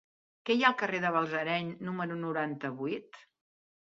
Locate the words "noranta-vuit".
2.21-3.21